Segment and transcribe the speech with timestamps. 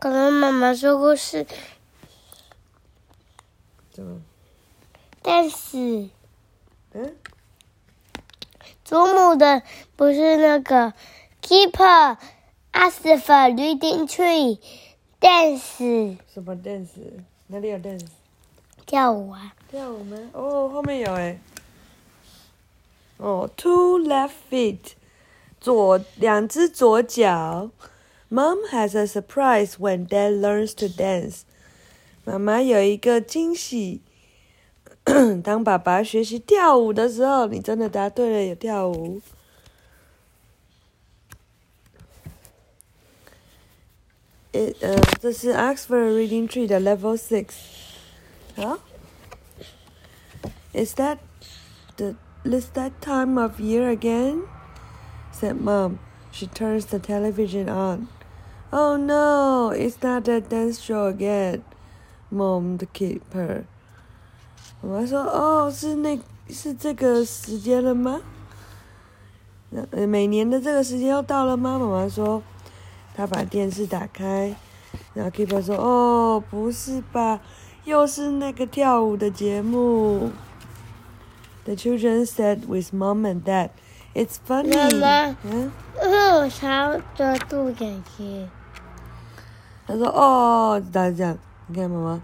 [0.00, 1.44] 刚刚妈妈说过是
[3.90, 4.20] 怎么？
[5.22, 6.08] 但是
[6.92, 7.16] 嗯？
[8.84, 9.62] 祖母的
[9.96, 10.94] 不是那个
[11.42, 12.16] keeper
[12.72, 14.58] asked for reading tree
[15.20, 16.88] dance 什么 dance？
[17.48, 18.06] 哪里有 dance？
[18.86, 19.54] 跳舞啊。
[19.68, 20.16] 跳舞吗？
[20.32, 21.40] 哦，后面有哎。
[23.16, 24.92] 哦，two left feet，
[25.60, 27.68] 左两只左脚。
[28.29, 31.41] Mom has a surprise when Dad learns to dance。
[32.25, 34.01] 妈妈有一个惊喜，
[35.43, 39.21] 当爸爸学习跳舞的时候，你真的答对了，有跳舞。
[44.51, 47.49] It 呃，这是 Oxford Reading Tree 的 Level Six。
[48.55, 48.79] 好，
[50.73, 51.17] Is that
[51.97, 54.43] the is that time of year again?
[55.31, 55.97] said Mom.
[56.31, 58.07] She turns the television on.
[58.70, 61.62] Oh no, it's not that dance show again,
[62.30, 63.64] moaned Keeper.
[64.82, 66.20] 妈妈说：“哦，是那，
[66.50, 68.20] 是这个时间了吗？
[69.70, 72.42] 那每年的这个时间又到了吗？”妈妈说
[73.16, 74.54] ：“她把电视打开，
[75.14, 77.40] 然后 Keeper 说：‘哦，不是吧，
[77.84, 80.30] 又是那个跳舞的节目。’
[81.64, 83.70] The children said with mom and dad,
[84.14, 85.72] "It's funny." 妈妈嗯。
[86.00, 88.48] 我想要抓住眼睛。
[89.87, 91.37] 他说：“哦，大家这样，
[91.67, 92.21] 你看妈妈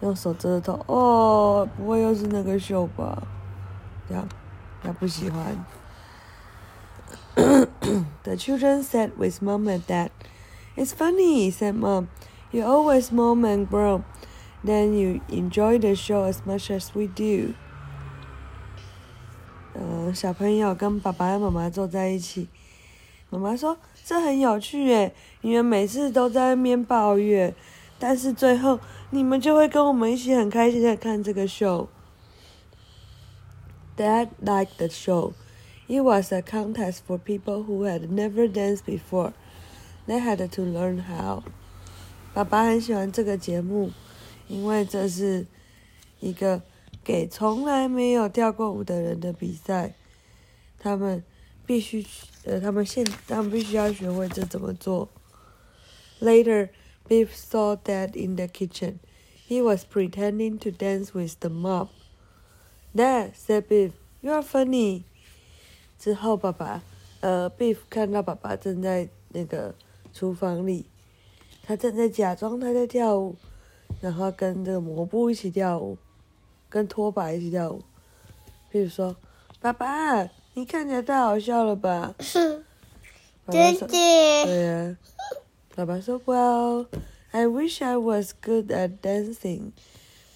[0.00, 3.22] 用手遮着头，哦，不会又是那个秀吧？
[4.08, 4.28] 这样，
[4.82, 5.64] 他不喜欢。”
[7.36, 10.10] The children sat with mom and dad.
[10.76, 12.08] It's funny, said mom.
[12.50, 14.04] You always moan and groan.
[14.64, 17.54] Then you enjoy the show as much as we do.
[19.74, 22.48] 嗯，小朋友跟爸爸和妈妈坐在一起。
[23.31, 27.55] 妈妈说：“这很有趣耶，你们每次都在那边抱怨，
[27.97, 28.77] 但是最后
[29.09, 31.87] 你们就会跟我们一起很开心的看这个 show。”
[33.95, 35.33] Dad liked the show.
[35.87, 39.31] It was a contest for people who had never danced before.
[40.07, 41.43] They had to learn how.
[42.33, 43.91] 爸爸很喜欢这个节目，
[44.47, 45.45] 因为这是
[46.19, 46.61] 一个
[47.03, 49.93] 给从来没有跳过舞的人的比赛，
[50.79, 51.23] 他们
[51.65, 52.05] 必须，
[52.43, 55.07] 呃，他们现，他们必须要学会这怎么做。
[56.19, 56.69] Later,
[57.07, 58.99] Biff saw Dad in the kitchen.
[59.47, 61.89] He was pretending to dance with the mob.
[62.95, 63.91] Dad said, "Biff,
[64.21, 65.03] you are funny."
[65.99, 66.81] 之后，爸爸，
[67.19, 69.75] 呃，Biff 看到爸爸正在那个
[70.11, 70.85] 厨房里，
[71.61, 73.35] 他正在假装他在跳舞，
[73.99, 75.97] 然后跟这个抹布一起跳舞，
[76.69, 77.83] 跟拖把一起跳舞。
[78.71, 79.15] Biff 说
[79.61, 82.14] ：“爸爸。”你看起来太好笑了吧？
[83.44, 84.96] 爸爸姐说姐，对呀、
[85.74, 86.86] 爸爸说，Well,
[87.30, 89.72] I wish I was good at dancing,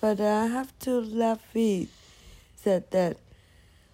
[0.00, 1.88] but I have two left feet,"
[2.62, 3.16] said Dad.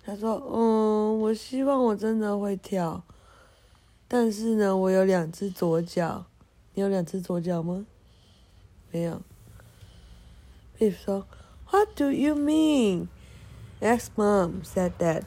[0.04, 3.02] 他说，嗯，我希望我真的会跳，
[4.06, 6.26] 但是呢，我有两只左脚。
[6.74, 7.86] 你有两只左脚吗？
[8.90, 9.22] 没有。
[10.78, 11.26] Biff 说，
[11.70, 13.08] What do you mean?
[13.80, 15.24] Ask Mom, said Dad.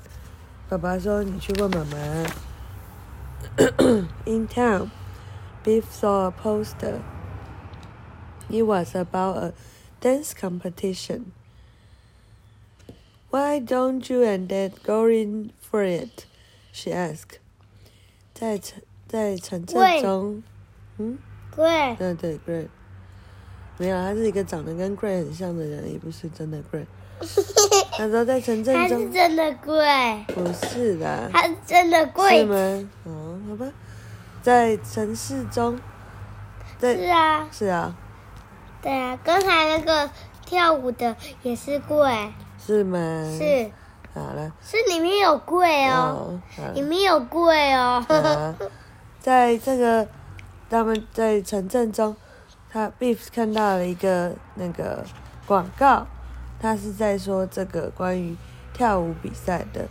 [0.68, 1.98] 爸爸说：“你去问妈妈。”
[4.26, 4.90] In town,
[5.64, 7.02] Biff saw a poster.
[8.50, 9.54] It was about a
[10.02, 11.34] dance competition.
[13.32, 16.26] Why don't you and Dad go in for it?
[16.72, 17.40] She asked.
[18.34, 20.44] 在城在城镇中，
[20.98, 21.18] 嗯，
[21.56, 22.68] 对，对对，Great，
[23.78, 26.86] 没有，他是一个长得跟 Great 很像的人，也不是真的 Great。
[27.97, 31.31] 他说在城镇它是中，真的贵，不是的。
[31.33, 32.41] 它是真的贵。
[32.41, 32.57] 是贵。
[32.57, 32.91] 吗？
[33.05, 33.67] 哦，好吧，
[34.43, 35.79] 在城市中，
[36.79, 37.95] 在是啊，是啊，
[38.83, 40.11] 对啊，刚才那个
[40.45, 42.99] 跳舞的也是贵，是吗？
[43.39, 43.71] 是。
[44.13, 48.05] 好了，是里面有贵哦，哦，里面有贵哦。
[48.09, 48.55] 啊，
[49.19, 50.07] 在这个
[50.71, 52.15] 他们在城镇中，
[52.71, 55.05] 他 Beef 看到了一个那个
[55.47, 56.07] 广告，
[56.59, 58.37] 他是在说这个关于
[58.73, 59.89] 跳舞比赛的。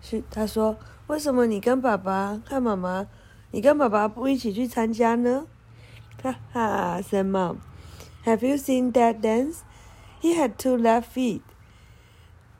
[0.00, 3.06] 是他说，为什么你跟爸爸和妈妈，
[3.50, 5.46] 你跟爸爸不一起去参加呢？
[6.22, 9.58] 哈哈，Sam，have you seen Dad dance?
[10.20, 11.42] He had two left feet.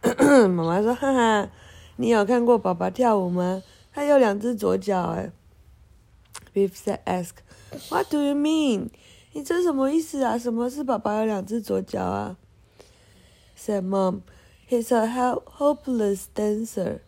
[0.49, 1.49] 妈妈说：“哈哈，
[1.97, 3.63] 你有看过爸爸跳舞吗？
[3.93, 5.31] 他有两只左脚哎。”
[6.53, 7.37] Beef said, "Ask,
[7.89, 8.89] what do you mean?
[9.33, 10.37] 你这什么意思啊？
[10.37, 12.37] 什么是爸爸有两只左脚啊
[13.62, 14.24] ？Said Mom,
[14.68, 17.00] he's a help hopeless dancer.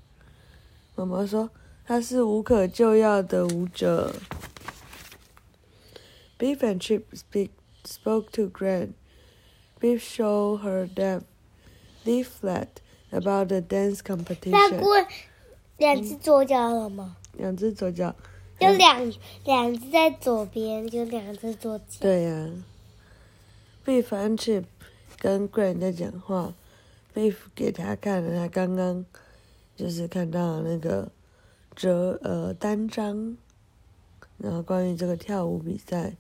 [0.96, 1.50] 妈妈说
[1.86, 4.16] 他是无可救药的舞者。
[6.38, 7.50] Beef and Chip speak,
[7.84, 8.94] spoke to Gran.
[9.80, 11.24] Beef showed her that
[12.06, 12.82] leaflet
[13.12, 14.80] about the dance 那 competition.
[14.80, 15.06] 过
[15.78, 17.18] 两只左脚了吗？
[17.34, 18.16] 两只左脚，
[18.60, 19.14] 就两
[19.46, 21.84] 两只在左边，就两只左脚。
[22.02, 22.50] 对呀、
[23.86, 24.66] Beef and Chip
[25.25, 26.53] 跟 Gran 在讲话
[27.15, 29.07] ，Beef 给他看了他刚刚
[29.75, 31.11] 就是看到那个
[31.75, 33.39] 折呃单张，
[34.37, 36.13] 然后关于这个跳舞比赛。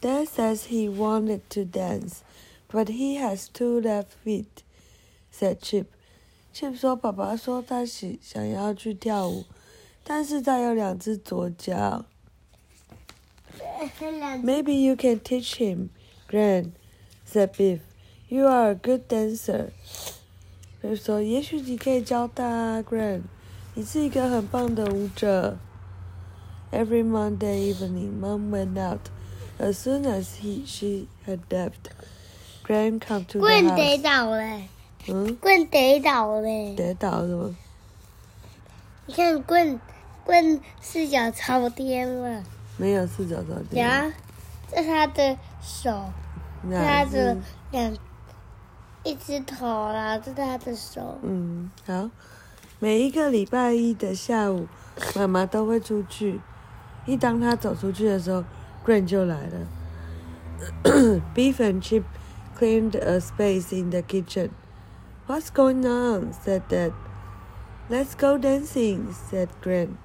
[0.00, 2.18] Dad says he wanted to dance,
[2.70, 4.62] but he has two left feet,"
[5.36, 5.86] said Chip.
[6.54, 9.46] Chip 说：“爸爸说他喜想要去跳舞，
[10.04, 12.04] 但是他有两只左脚。
[14.44, 15.88] Maybe you can teach him,
[16.28, 16.70] Gran,"
[17.28, 17.80] said Biff.
[18.28, 19.70] "You are a good dancer."
[20.82, 23.22] Biff 说：“也许你可以教他啊，Gran，
[23.74, 25.56] 你是一个很棒的舞者。”
[26.72, 29.08] Every Monday evening, Mom went out.
[29.58, 31.90] As soon as he she had left,
[32.64, 34.02] Gran come to the 棍跌 house.
[34.02, 34.62] 倒了，
[35.08, 36.74] 嗯，棍跌倒了。
[36.76, 37.56] 跌倒了吗？
[39.06, 39.80] 你看棍
[40.24, 42.42] 棍四脚朝天了，
[42.76, 43.86] 没有四脚朝天。
[43.86, 44.12] 呀，
[44.68, 46.10] 这是他的手，
[46.64, 47.36] 那他的
[47.70, 47.96] 两
[49.06, 51.16] 一只头啦，这是他的手。
[51.22, 52.10] 嗯，好。
[52.80, 54.66] 每一个礼拜一的下午，
[55.14, 56.40] 妈妈都会出去。
[57.06, 58.44] 一当他走出去的时候
[58.84, 59.66] ，Grand 就来了。
[61.34, 62.02] Beef and Chip
[62.58, 64.50] cleaned a space in the kitchen.
[65.28, 66.32] What's going on?
[66.32, 66.92] said Dad.
[67.88, 69.96] Let's go dancing, said Grand.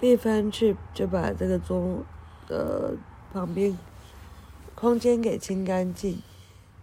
[0.00, 2.04] Beef and Chip 就把这个桌
[2.48, 2.94] 呃
[3.32, 3.78] 旁边
[4.74, 6.22] 空间给清干净，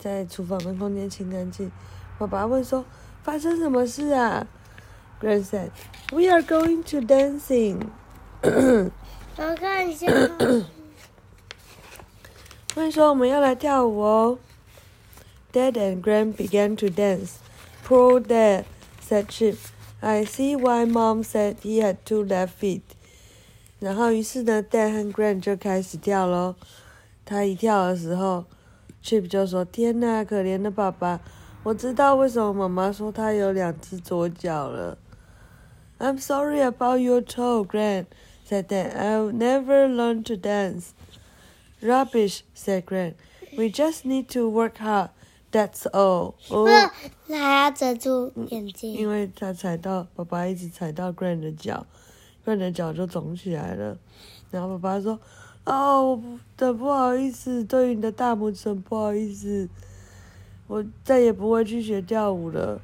[0.02, 1.72] 在厨房的空间清干净。
[2.18, 2.84] 爸爸问说
[3.22, 4.48] ：“发生什么事啊
[5.22, 5.70] Grand said,
[6.12, 7.82] "We are going to dancing."
[9.38, 10.08] 我看一下，
[12.76, 14.40] 问说我们要来跳舞哦。
[15.54, 17.36] Dad and Grand began to dance.
[17.86, 18.64] Poor Dad,
[19.08, 19.58] said Chip.
[20.00, 22.82] I see why Mom said he had two left feet.
[23.80, 26.56] 然后于是呢，Dad 和 Grand 就开始跳喽。
[27.26, 28.46] 他一跳的时候
[29.04, 31.20] ，Chip 就说：“天呐，可怜的爸爸！
[31.64, 34.98] 我知道为什么妈妈说他有两只左脚了。”
[36.00, 38.08] I'm sorry about your toe, Gran,
[38.48, 38.96] said Dad.
[38.96, 40.94] I'll never learn to dance.
[41.80, 43.14] Rubbish, said Gran.
[43.56, 45.10] We just need to work hard.
[45.52, 46.36] That's all.
[46.50, 46.66] 哦、
[47.28, 49.10] 他还要遮住眼睛因。
[49.10, 51.86] 为他踩到爸爸一直踩到 Gran 的脚
[52.46, 53.98] ，Gran 的脚就肿起来了。
[54.50, 55.20] 然后爸爸说
[55.66, 56.22] ：“哦，
[56.58, 59.70] 的不好意思，对于你的大拇指很不好意思，
[60.68, 62.82] 我再也不会去学跳舞了。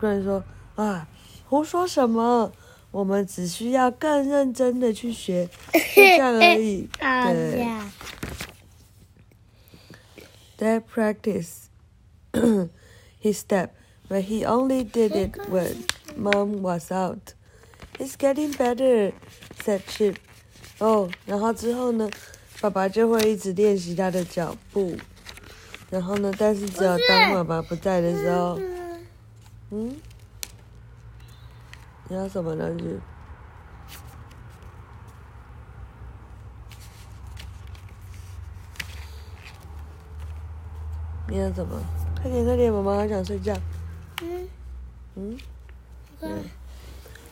[0.00, 0.44] ”Gran 说
[0.76, 1.08] ：“啊，
[1.48, 2.52] 胡说什么？
[2.90, 7.66] 我们只需要更认真的去学，就这样而已。”哎对。
[10.58, 11.70] that practiced
[13.20, 13.70] his step,
[14.08, 15.84] but he only did it when
[16.16, 17.34] Mom was out.
[17.98, 19.12] It's getting better,
[19.64, 20.16] said Chip.
[20.78, 22.08] 哦，然后之后呢，
[22.60, 24.96] 爸爸就会一直练习他的脚步。
[25.90, 28.58] 然后呢，但是只有当爸爸不在的时候，
[29.70, 29.94] 嗯，
[32.08, 32.98] 你要什么东西？
[41.28, 41.78] 你要什么？
[42.20, 43.54] 快点快点，妈妈好想睡觉。
[44.22, 44.48] 嗯，
[46.20, 46.44] 嗯。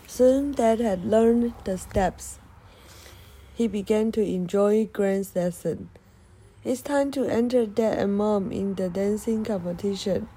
[0.09, 2.35] Soon Dad had learned the steps.
[3.61, 5.90] He began to enjoy Gran's lesson.
[6.64, 10.29] It's time to enter Dad and Mom in the dancing competition.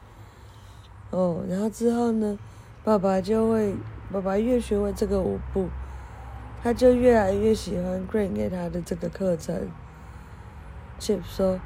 [1.10, 2.38] 哦，然后之后呢，
[2.84, 3.75] 爸爸就会，
[4.12, 5.70] 爸爸越学会这个舞步，
[6.62, 9.70] 他就越来越喜欢 Grand 给他的这个课程。
[11.00, 11.62] Chip 说：“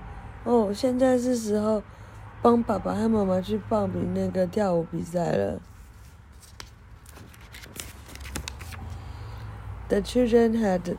[0.45, 1.81] 哦，现在是时候
[2.39, 5.59] 帮爸爸和妈妈去报名那个跳舞比赛了。”
[9.89, 10.97] The children had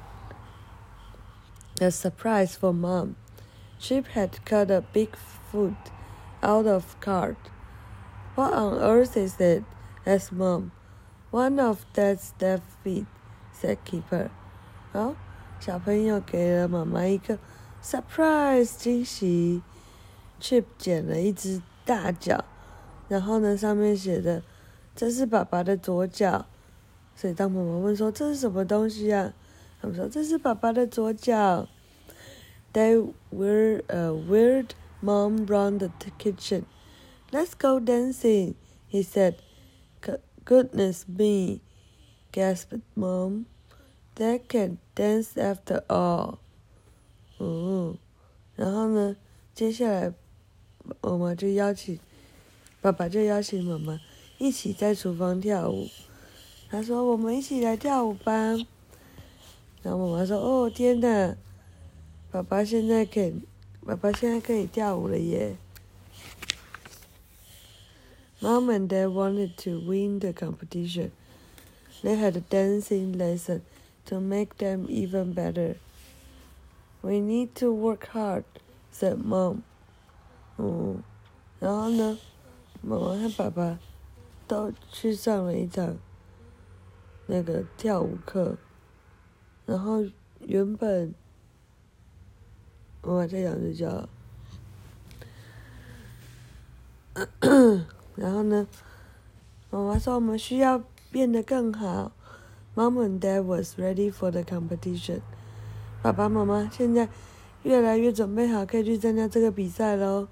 [1.82, 3.16] a surprise for Mom.
[3.80, 5.16] Chip had cut a big
[5.52, 5.74] foot
[6.42, 7.36] out of card.
[8.36, 9.64] What on earth is it?
[10.06, 10.72] asked Mom.
[11.32, 13.06] One of Dad's left feet,
[13.52, 14.30] said Keeper.
[14.92, 15.16] 好，
[15.60, 17.40] 小朋友给了妈妈一个
[17.84, 19.62] surprise 惊喜。
[20.40, 22.44] Chip 捡了一只大脚，
[23.08, 24.44] 然后呢，上面写的
[24.96, 26.46] 这是爸爸的左脚。
[27.16, 29.34] 所以当妈妈问说这是什么东西啊？
[29.81, 31.69] 他们说这是爸爸的左脚。
[32.73, 34.71] They were a weird
[35.03, 36.65] mom round the kitchen.
[37.31, 38.55] Let's go dancing,
[38.91, 39.37] he said.
[40.03, 41.61] "G- Goodness me,
[42.33, 43.47] gasped mom.
[44.17, 46.39] They can dance after all.
[47.39, 47.97] 嗯，
[48.57, 49.17] 然后呢，
[49.55, 50.13] 接下来
[51.03, 51.99] 妈妈就邀请
[52.81, 54.01] 爸爸就邀请妈妈
[54.39, 55.89] 一起在厨房跳舞。
[56.71, 58.57] 他说：“我们一起来跳舞吧。”
[59.83, 61.37] 然后妈妈说：“哦，天哪！
[62.31, 63.43] 爸爸现在可以，
[63.87, 65.57] 爸爸现在可以跳舞了耶！”
[68.41, 71.11] Mom and Dad wanted to win the competition.
[72.03, 73.63] They had a dancing lesson
[74.07, 75.77] to make them even better.
[77.03, 78.45] We need to work hard,
[78.93, 79.63] said Mom.
[80.57, 81.03] 嗯，
[81.59, 82.19] 然后呢，
[82.83, 83.79] 妈妈和爸爸
[84.47, 85.97] 都去上了一场
[87.27, 88.57] 那个跳舞课，
[89.69, 90.03] 然后
[90.41, 91.15] 原本
[93.03, 94.09] 妈妈在养着觉，
[98.17, 98.67] 然后呢，
[99.69, 102.13] 妈妈说我们需要变得更好。
[102.75, 105.21] Mom and Dad was ready for the competition。
[106.01, 107.07] 爸爸妈妈现在
[107.63, 110.29] 越来越准备好，可以去参加这个比赛喽。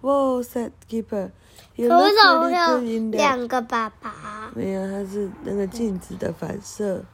[0.00, 1.32] Whoa, said keeper.
[1.76, 4.50] 可为什么会有两个爸爸？
[4.54, 7.04] 没有，它是那个镜子的反射。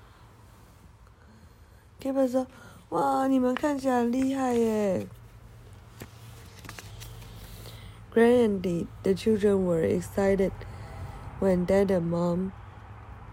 [2.04, 2.46] Keeper 说
[2.90, 5.06] ：“哇，你们看起来很厉害耶！”
[8.14, 10.52] Grandy, the children were excited
[11.40, 12.52] when Dad and Mom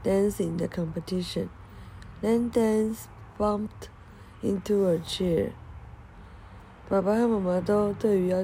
[0.03, 1.49] danced in the competition.
[2.21, 3.89] Then Dance bumped
[4.41, 5.51] into a chair.
[6.89, 8.43] 爸爸和妈妈都对于要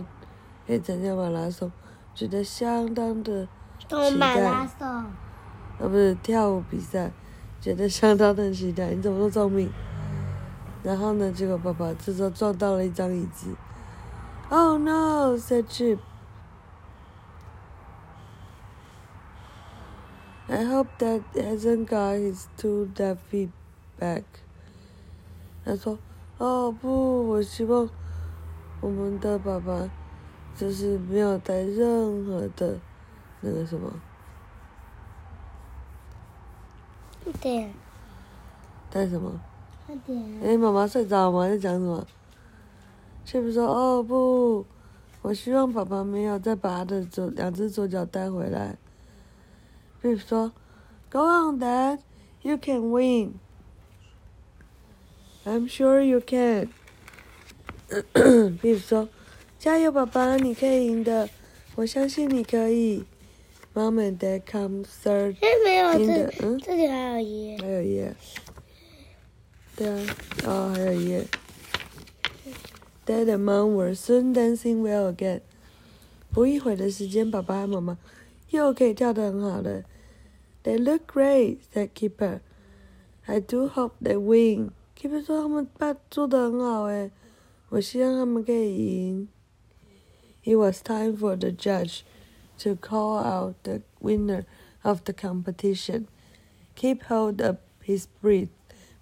[0.67, 1.71] 可以参加马拉松，
[2.13, 3.47] 觉得相当的
[3.79, 4.67] 期马拉待。
[4.77, 5.07] 松，啊，
[5.79, 7.11] 不是跳舞比赛，
[7.59, 8.91] 觉得相当的期待。
[8.91, 9.71] 你怎么那么聪明？
[10.87, 13.53] 然后呢，这个爸爸这时候撞到了一张椅子。
[14.49, 15.35] Oh no!
[15.37, 15.99] said Chip.
[20.47, 23.49] I hope that hasn't got his two that feet
[23.99, 24.23] back.
[25.65, 25.99] 他说
[26.39, 27.89] ：“哦不，我希望
[28.79, 29.89] 我们的爸爸
[30.55, 32.79] 就是没有带任何的
[33.41, 33.91] 那个什么，
[37.25, 37.73] 快点，
[38.89, 39.37] 带什么？
[39.87, 41.47] 快点，哎，妈妈睡着吗？
[41.47, 42.05] 在讲什么？
[43.23, 44.65] 是不是说哦不？
[45.21, 48.77] 我希望爸爸没有再把他的左两只左脚带回来。
[50.01, 50.51] 比如说
[51.09, 51.99] ，Go on, Dad,
[52.41, 53.35] you can win.
[55.45, 56.69] I'm sure you can.
[58.61, 59.07] 比如说，
[59.57, 61.29] 加油，爸爸，你可以赢的，
[61.75, 63.05] 我相信你可以。
[63.73, 66.57] Mom and Dad come third 哎， 没有这。
[66.59, 68.15] 这里还有一还有一页。
[69.76, 71.26] 对啊，哦，还有一页。
[73.04, 75.40] Dad and Mom were soon dancing well again。
[76.30, 77.98] 不一会儿的时间，爸爸和妈妈
[78.50, 79.82] 又可以跳得很好了。
[80.62, 82.40] They look great," said Keeper.
[83.26, 87.10] "I do hope they win." Keeper 说他们爸做得很好诶，
[87.70, 89.28] 我希望他们可以赢。
[90.44, 92.02] It was time for the judge
[92.58, 94.44] to call out the winner
[94.82, 96.06] of the competition.
[96.76, 98.48] Keep hold up his breath.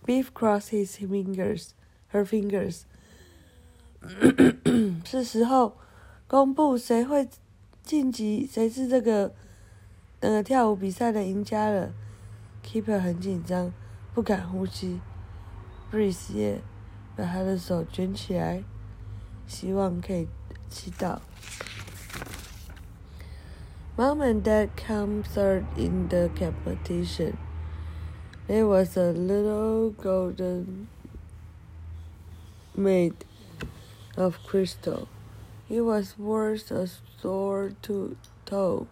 [0.05, 1.71] Beef crossed his fingers,
[2.12, 2.83] her fingers.
[5.05, 5.77] 是时候
[6.27, 7.29] 公布谁会
[7.83, 9.35] 晋级，谁是这个
[10.21, 11.93] 那个跳舞比赛的赢家了。
[12.65, 13.73] Keeper 很紧张，
[14.15, 15.00] 不敢呼吸。
[15.93, 16.61] Breeze 也
[17.17, 18.62] 把他的手卷起来，
[19.47, 20.29] 希望可以
[20.69, 21.19] 祈祷。
[23.97, 27.35] Mom and Dad come third in the competition.
[28.48, 30.88] There was a little golden
[32.75, 33.25] made
[34.16, 35.08] of crystal.
[35.68, 36.88] It was worth a
[37.20, 38.88] sword to toe,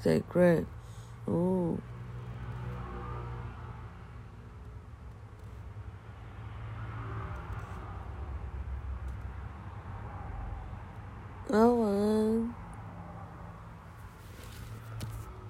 [0.00, 0.66] said Grant.
[1.26, 1.78] Oh.